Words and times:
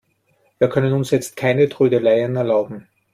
Wir 0.57 0.67
können 0.67 0.93
uns 0.93 1.11
jetzt 1.11 1.35
keine 1.37 1.69
Trödeleien 1.69 2.35
erlauben. 2.35 2.87